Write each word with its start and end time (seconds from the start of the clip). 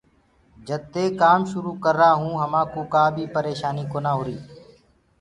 جد 0.67 0.83
دي 0.95 1.05
ڪآم 1.21 1.39
شروُ 1.51 1.71
ڪررآ 1.83 2.09
هونٚ 2.21 2.39
همآ 2.43 2.61
ڪوُ 2.73 2.81
ڪآ 2.93 3.03
بيٚ 3.15 3.33
پريشآنيٚ 3.35 3.89
ڪونآ 3.93 4.11
هوريٚ۔ 4.17 4.41